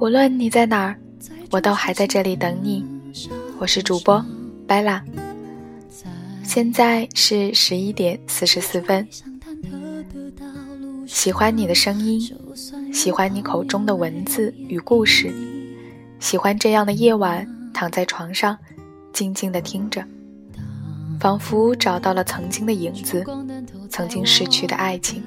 [0.00, 0.96] 无论你在哪儿，
[1.50, 2.84] 我都还在这里等你。
[3.58, 4.24] 我是主播
[4.66, 5.02] 白拉，
[6.42, 9.06] 现在是十一点四十四分。
[11.06, 12.20] 喜欢你的声音，
[12.92, 15.32] 喜欢你口中的文字与故事，
[16.18, 18.58] 喜欢这样的夜晚，躺在床上，
[19.12, 20.04] 静静的听着，
[21.20, 23.24] 仿佛找到了曾经的影子，
[23.92, 25.22] 曾经逝去的爱情。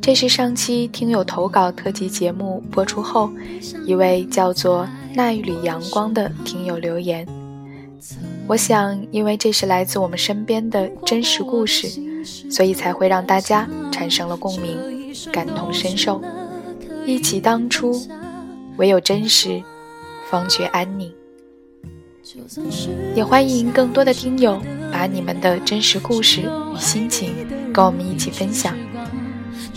[0.00, 3.30] 这是上期听友投稿特辑节目播出后，
[3.86, 7.26] 一位叫做那一缕阳光的听友留言。
[8.46, 11.88] 我想，因为这是来自我们身边的真实故事，
[12.50, 16.22] 所以才会让大家产生了共鸣，感同身受。
[17.06, 18.00] 忆起当初，
[18.78, 19.62] 唯有真实，
[20.30, 21.12] 方觉安宁。
[23.14, 24.60] 也欢迎更多的听友
[24.94, 27.34] 把你们的真实故事与心情
[27.72, 28.72] 跟我们一起分享。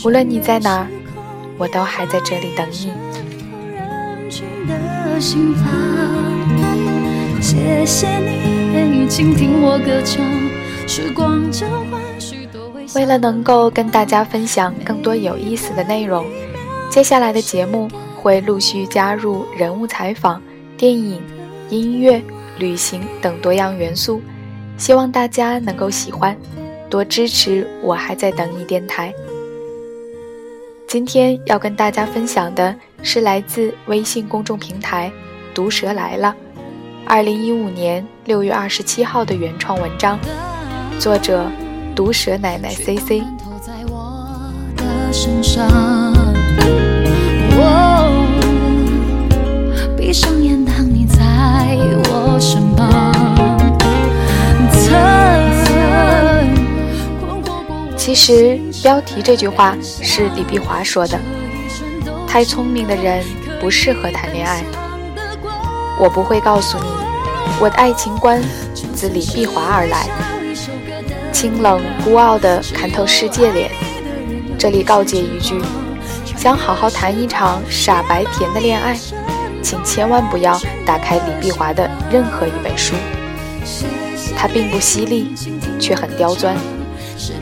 [0.06, 0.88] 无论你在哪儿，
[1.58, 2.92] 我都还在这里等你。
[12.94, 16.28] 为了能够跟大家分享更多有意思的内容，
[16.92, 20.40] 接下来的节目会陆续加入人物采访、
[20.78, 21.20] 电影、
[21.72, 22.22] 音乐、
[22.60, 24.22] 旅行等多样元素，
[24.78, 26.38] 希望大家能够喜欢，
[26.90, 29.14] 多支持我还在等你电台。
[30.88, 35.12] 今天要跟大家分享的是来自微信公众平台
[35.54, 36.34] “毒蛇来了”，
[37.06, 40.18] 二零一五年六月二十七号的原创文章，
[41.00, 41.46] 作者
[41.96, 43.24] 毒蛇奶奶 C C。
[45.12, 46.07] 身上
[58.08, 61.20] 其实标题这句话是李碧华说的
[62.26, 63.22] ：“太聪明的人
[63.60, 64.64] 不适合谈恋爱。”
[66.00, 66.86] 我不会告诉你，
[67.60, 68.42] 我的爱情观
[68.96, 70.08] 自李碧华而来，
[71.34, 73.70] 清冷孤傲的看透世界脸。
[74.58, 75.62] 这里告诫一句：
[76.38, 78.98] 想好好谈一场傻白甜的恋爱，
[79.62, 82.96] 请千万不要打开李碧华的任何一本书。
[84.38, 85.36] 他并不犀利，
[85.78, 86.56] 却很刁钻。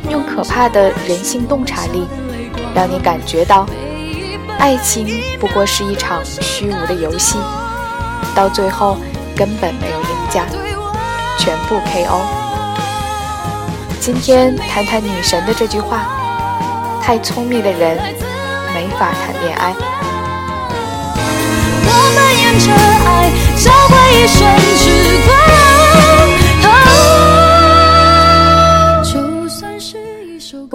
[0.09, 2.07] 用可怕的人性洞察力，
[2.73, 3.65] 让你感觉到，
[4.59, 5.07] 爱情
[5.39, 7.37] 不过是一场虚无的游戏，
[8.33, 8.97] 到最后
[9.35, 10.45] 根本没有赢家，
[11.37, 12.21] 全部 KO。
[13.99, 16.05] 今天谈谈女神的这句话：
[17.01, 17.97] 太聪明的人
[18.73, 19.73] 没法谈恋爱。
[21.87, 22.71] 我们沿着
[23.05, 24.37] 爱，交换一生
[24.77, 24.83] 之
[25.27, 25.74] 光。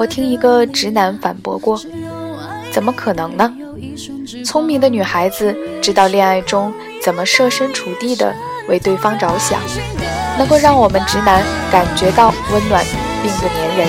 [0.00, 1.78] 我听一个直男反驳过
[2.72, 3.52] ：“怎么可能呢？
[4.46, 6.72] 聪明的女孩子知道恋爱中
[7.02, 8.34] 怎么设身处地的
[8.66, 9.60] 为对方着想，
[10.38, 12.82] 能够让我们直男感觉到温暖，
[13.22, 13.88] 并不粘人，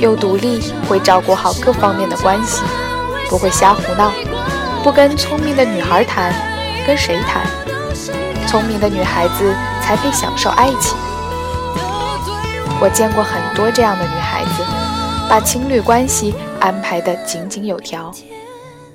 [0.00, 0.58] 又独立，
[0.88, 2.62] 会照顾好各方面的关系，
[3.28, 4.10] 不会瞎胡闹。
[4.82, 6.32] 不跟聪明的女孩谈，
[6.86, 7.44] 跟谁谈？
[8.46, 10.96] 聪明的女孩子才配享受爱情。
[12.80, 14.64] 我见过很多这样的女孩子。”
[15.30, 18.12] 把情侣关系安排得井井有条，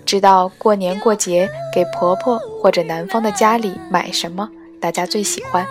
[0.05, 4.49] 知道过年过节给婆婆或者男方的家里买什么，
[4.81, 5.65] 大家最喜欢，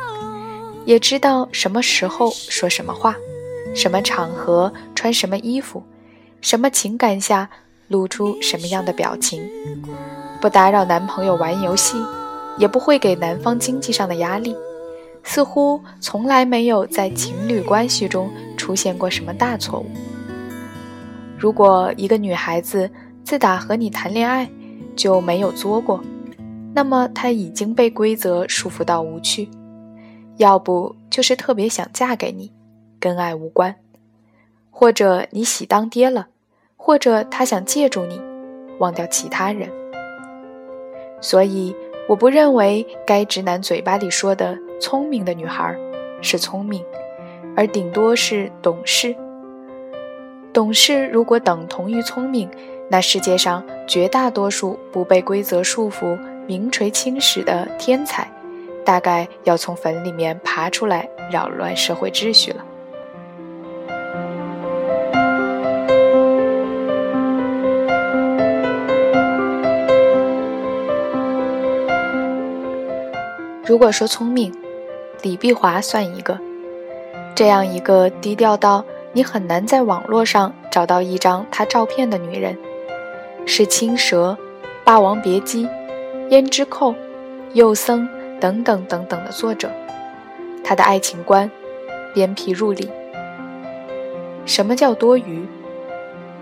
[0.86, 3.14] 也知道什么时候说什么话，
[3.74, 5.82] 什么场合穿什么衣服，
[6.40, 7.50] 什么情感下
[7.88, 9.46] 露出什么样的表情，
[10.40, 11.98] 不打扰男朋友玩游戏，
[12.56, 14.56] 也不会给男方经济上的压力，
[15.24, 19.90] 似乎从来没有在情侣关系中出现过什么大错误。
[21.44, 22.90] 如果一个女孩子
[23.22, 24.48] 自打和你谈恋爱
[24.96, 26.00] 就没有作过，
[26.74, 29.50] 那么她已经被规则束缚到无趣，
[30.38, 32.50] 要不就是特别想嫁给你，
[32.98, 33.76] 跟爱无关，
[34.70, 36.28] 或者你喜当爹了，
[36.76, 38.18] 或者她想借助你，
[38.78, 39.68] 忘掉其他人。
[41.20, 41.76] 所以
[42.08, 45.76] 我不认为该直男嘴巴里说的聪明的女孩
[46.22, 46.82] 是聪明，
[47.54, 49.14] 而顶多是懂事。
[50.54, 52.48] 懂事如果等同于聪明，
[52.88, 56.16] 那世界上绝大多数不被规则束缚、
[56.46, 58.30] 名垂青史的天才，
[58.84, 62.64] 大概要从坟里面爬出来扰乱社会秩序了。
[73.66, 74.54] 如果说聪明，
[75.22, 76.38] 李碧华算一个，
[77.34, 78.84] 这样一个低调到。
[79.16, 82.58] 你很难在网络上找到一张他照片的女人，
[83.46, 84.36] 是《青蛇》
[84.82, 85.66] 《霸王别姬》
[86.30, 86.90] 《胭脂扣》
[87.52, 88.08] 《幼僧》
[88.40, 89.70] 等等等等的作者。
[90.64, 91.48] 他的爱情观
[92.12, 92.90] 鞭辟入里。
[94.44, 95.46] 什么叫多余？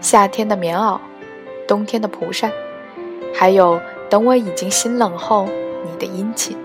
[0.00, 0.98] 夏天的棉袄，
[1.68, 2.50] 冬天的蒲扇，
[3.34, 3.78] 还有
[4.08, 5.46] 等我已经心冷后，
[5.84, 6.56] 你的殷勤。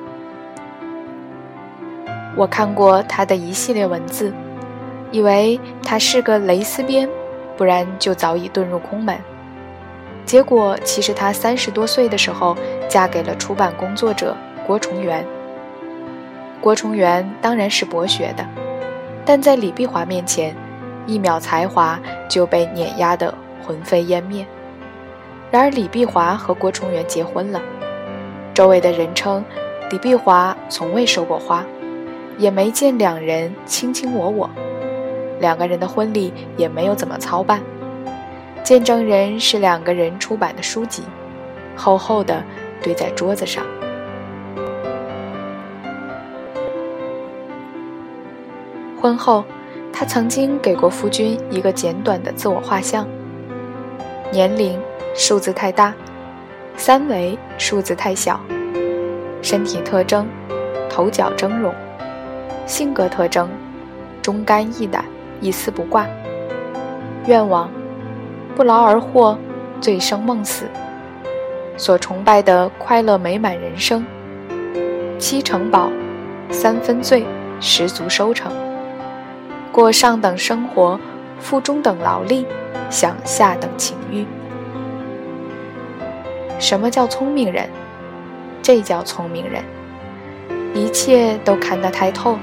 [2.38, 4.32] 我看过他的一系列文字，
[5.12, 7.08] 以为他是个蕾丝边，
[7.56, 9.18] 不然就早已遁入空门。
[10.26, 12.56] 结果，其实他三十多岁的时候
[12.90, 15.26] 嫁给了出版工作者郭崇元。
[16.60, 18.46] 郭崇元当然是博学的，
[19.24, 20.54] 但在李碧华面前，
[21.06, 23.34] 一秒才华就被碾压得
[23.66, 24.46] 魂飞烟灭。
[25.50, 27.62] 然而，李碧华和郭崇元结婚了，
[28.54, 29.46] 周围的人称
[29.90, 31.66] 李碧华从未收过花，
[32.38, 34.50] 也没见两人卿卿我我，
[35.40, 37.62] 两个人的婚礼也没有怎么操办，
[38.64, 41.04] 见证人是两个人出版的书籍，
[41.76, 42.44] 厚厚的
[42.82, 43.64] 堆在桌子上。
[49.00, 49.46] 婚后，
[49.94, 53.08] 他曾经给过夫君一个简短的自我画像：
[54.32, 54.80] 年龄
[55.14, 55.94] 数字太大，
[56.76, 58.40] 三围数字太小，
[59.42, 60.28] 身体特征
[60.90, 61.72] 头角峥嵘，
[62.66, 63.48] 性格特征
[64.22, 65.06] 忠肝义胆，
[65.40, 66.06] 一丝不挂，
[67.26, 67.70] 愿望
[68.56, 69.38] 不劳而获，
[69.80, 70.66] 醉生梦死，
[71.78, 74.06] 所崇拜的快乐美满人生，
[75.20, 75.92] 七成饱，
[76.50, 77.26] 三分醉，
[77.60, 78.52] 十足收成。
[79.72, 81.00] 过上等生活，
[81.40, 82.46] 负中等劳力，
[82.90, 84.26] 享下等情欲。
[86.58, 87.70] 什么叫聪明人？
[88.64, 89.64] 这叫聪明人，
[90.74, 92.38] 一切都看得太透，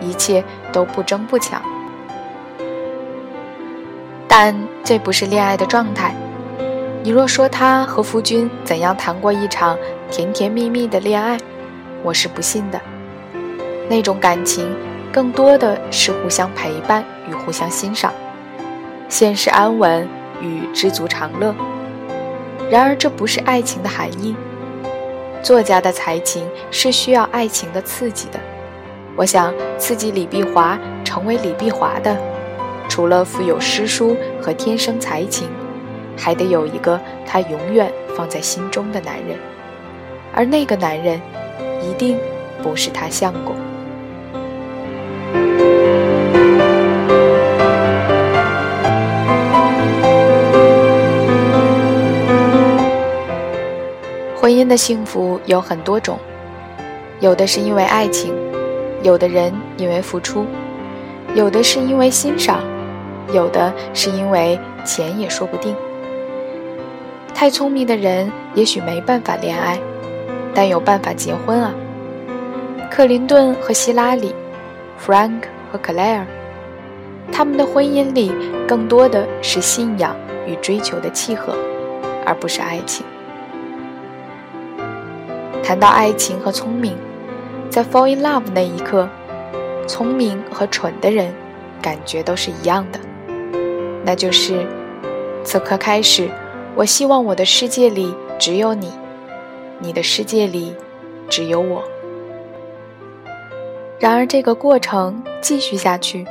[0.00, 0.42] 一切
[0.72, 1.62] 都不争不抢。
[4.38, 4.54] 但
[4.84, 6.14] 这不是恋爱的状态。
[7.02, 9.78] 你若说他和夫君怎样谈过一场
[10.10, 11.38] 甜甜蜜蜜的恋爱，
[12.02, 12.78] 我是不信的。
[13.88, 14.70] 那种感情。
[15.10, 18.12] 更多的是互相陪伴与互相欣赏，
[19.08, 20.06] 现实安稳
[20.42, 21.54] 与知足常乐。
[22.68, 24.36] 然而，这不是爱情的含义。
[25.42, 28.38] 作家的才情是需要爱情的刺激的。
[29.16, 32.14] 我想，刺激李碧华成为李碧华的，
[32.88, 35.48] 除了富有诗书和天生才情，
[36.16, 39.38] 还得有一个他永远放在心中的男人，
[40.32, 41.20] 而那个男人，
[41.82, 42.18] 一定
[42.62, 43.54] 不是他相公。
[54.38, 56.18] 婚姻的幸福有很多种，
[57.18, 58.32] 有的是因为爱情，
[59.02, 60.46] 有的人因为付出，
[61.34, 62.60] 有的是因为欣赏，
[63.32, 65.74] 有的是因为钱也说不定。
[67.34, 69.78] 太聪明的人也许没办法恋爱，
[70.54, 71.74] 但有办法结婚啊。
[72.90, 74.34] 克林顿和希拉里
[75.04, 76.24] ，Frank 和 Claire，
[77.30, 78.32] 他们的婚姻里
[78.66, 80.16] 更多的是信仰
[80.46, 81.54] 与追求的契合，
[82.24, 83.04] 而不是爱情。
[85.62, 86.96] 谈到爱情和聪明，
[87.68, 89.06] 在 fall in love 那一刻，
[89.86, 91.34] 聪明和蠢的人
[91.82, 92.98] 感觉都是一样的，
[94.06, 94.64] 那就是
[95.42, 96.30] 此刻开始，
[96.76, 98.92] 我希望我的世界里只有你，
[99.80, 100.72] 你的世界里
[101.28, 101.82] 只有我。
[103.98, 106.24] 然而这个过程继续下去，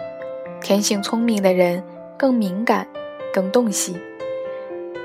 [0.62, 1.84] 天性聪明的人
[2.15, 2.88] 更敏感、
[3.34, 3.98] 更洞悉，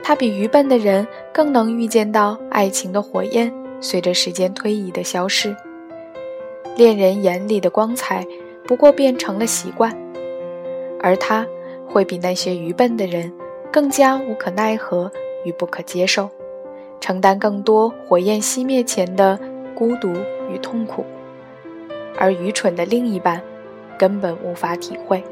[0.01, 3.53] 他比愚笨的人更能预见到爱情的火焰。
[3.81, 5.57] 随着时间推移的消失，
[6.77, 8.25] 恋人眼里的光彩
[8.65, 9.91] 不过变成了习惯，
[11.01, 11.47] 而他
[11.93, 13.33] 会比那些愚笨的人
[13.73, 15.11] 更加无可奈何
[15.45, 16.29] 与不可接受，
[17.01, 19.39] 承担更多火焰熄灭前的
[19.75, 20.13] 孤独
[20.53, 21.05] 与痛苦，
[22.17, 23.41] 而愚蠢的另一半
[23.99, 25.23] 根本无法体会。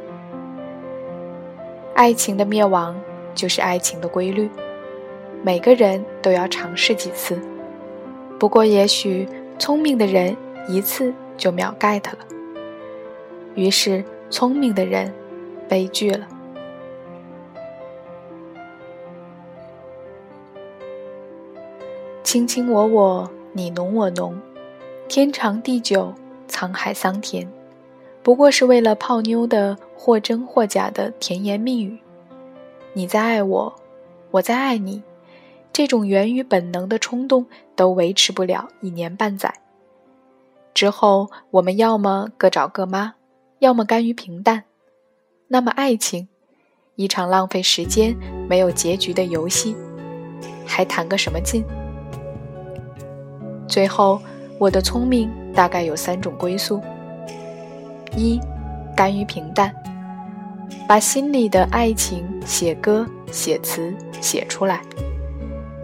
[1.94, 2.98] 爱情的灭亡
[3.34, 4.48] 就是爱情的规律，
[5.42, 7.38] 每个人都要尝试几次。
[8.38, 10.36] 不过，也许聪明的人
[10.68, 12.18] 一次就秒 get 了，
[13.54, 15.12] 于是聪明的人
[15.68, 16.26] 悲剧了。
[22.28, 24.38] 卿卿我我，你侬我侬，
[25.08, 26.12] 天长地久，
[26.46, 27.48] 沧海桑田，
[28.22, 31.98] 不过是为了泡妞的或真或假的甜言蜜语。
[32.92, 33.74] 你在爱我，
[34.30, 35.02] 我在爱你。
[35.72, 39.54] 这种源于本能的冲动都维持不了一年半载。
[40.74, 43.14] 之后，我们要么各找各妈，
[43.60, 44.64] 要么甘于平淡。
[45.46, 46.28] 那么，爱情
[46.96, 48.14] 一场浪费时间、
[48.46, 49.74] 没有结局的游戏，
[50.66, 51.64] 还谈个什么劲？
[53.68, 54.20] 最后，
[54.58, 56.80] 我的聪明大概有三种归宿：
[58.16, 58.40] 一，
[58.96, 59.72] 甘于平淡，
[60.88, 64.80] 把心里的爱情写歌、写词写出来。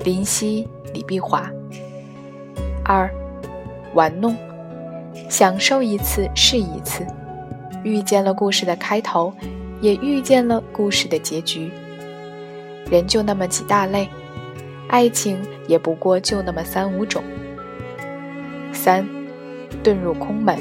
[0.02, 1.48] 林夕、李碧华。
[2.84, 3.08] 二，
[3.92, 4.34] 玩弄，
[5.28, 7.06] 享受一次是一次，
[7.82, 9.32] 遇见了故事的开头。
[9.80, 11.70] 也遇见了故事的结局。
[12.90, 14.08] 人就那么几大类，
[14.88, 15.36] 爱情
[15.68, 17.22] 也不过就那么三五种。
[18.84, 19.02] 三，
[19.82, 20.58] 遁入空门。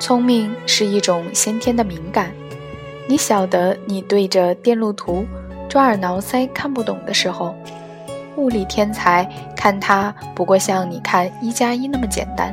[0.00, 2.32] 聪明是一种先天的敏感，
[3.06, 5.24] 你晓得，你对着电路图
[5.68, 7.54] 抓耳挠腮看不懂的时候。
[8.34, 9.24] 物理天才
[9.56, 12.52] 看他不过像你看一加一那么简单，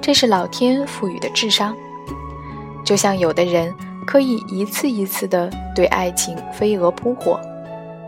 [0.00, 1.76] 这是老天赋予的智商。
[2.88, 3.70] 就像有的人
[4.06, 7.38] 可以一次一次的对爱情飞蛾扑火，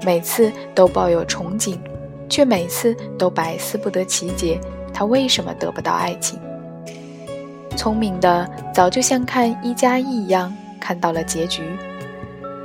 [0.07, 1.77] 每次都抱有憧憬，
[2.31, 4.59] 却每次都百思不得其解，
[4.91, 6.41] 他为什么得不到爱情？
[7.77, 11.63] 聪明的早就像看一加一一样看到了结局，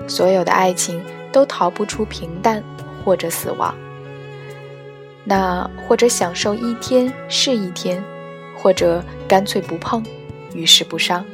[0.08, 1.04] 所有的爱情
[1.34, 2.64] 都逃不出平淡
[3.04, 3.76] 或者死亡。
[5.26, 8.02] 那或者享受一天是一天，
[8.58, 10.02] 或者干脆不碰，
[10.54, 11.26] 于事不伤。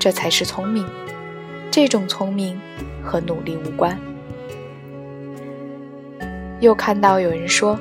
[0.00, 0.86] 这才是聪明，
[1.70, 2.58] 这种聪明
[3.04, 4.00] 和努力无关。
[6.58, 7.78] 又看到有人说，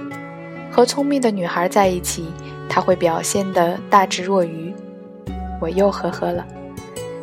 [0.69, 2.25] 和聪明的女孩在一起，
[2.67, 4.73] 她会表现得大智若愚。
[5.61, 6.45] 我又呵呵了。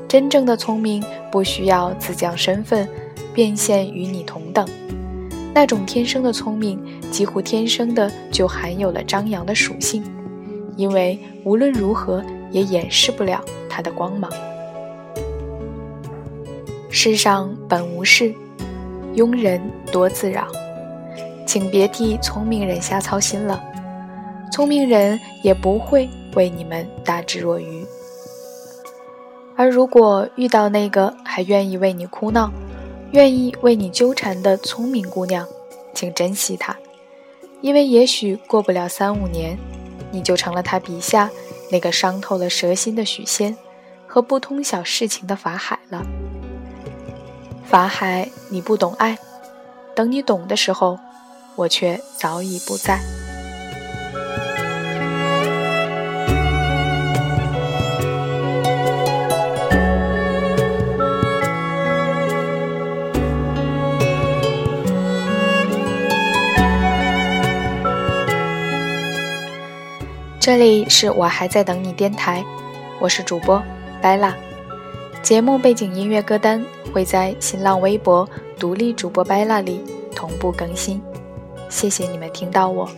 [0.09, 2.89] 真正的聪明不需要自降身份，
[3.35, 4.67] 变现与你同等。
[5.53, 10.03] 那种天生的聪明，几乎天生的就含有了张扬的属性，
[10.75, 14.31] 因为无论如何也掩饰不了它的光芒。
[16.99, 18.35] 世上本无事，
[19.17, 19.61] 庸人
[19.93, 20.47] 多自扰，
[21.47, 23.63] 请别替聪明人瞎操心了，
[24.51, 27.85] 聪明人也不会为你们大智若愚。
[29.57, 32.51] 而如果遇到那个还愿意为你哭闹，
[33.13, 35.47] 愿意为你纠缠的聪明姑娘，
[35.93, 36.75] 请珍惜她，
[37.61, 39.59] 因为也许过不了三五年，
[40.11, 41.29] 你就成了他笔下
[41.71, 43.55] 那个伤透了蛇心的许仙
[44.07, 46.03] 和不通晓事情的法海了。
[47.67, 49.19] 法海，你不懂爱，
[49.95, 51.01] 等你懂的时候，
[51.57, 53.01] 我却早已不在。
[70.39, 72.45] 这里是我还在等你电台，
[73.01, 73.61] 我是主播
[74.01, 74.33] 白拉。
[75.21, 76.65] 节目背景音乐歌单
[76.97, 78.27] 会在新浪微博
[78.59, 79.83] 独立主播白拉里
[80.15, 80.99] 同步更新。
[81.69, 82.89] 谢谢你们听到我。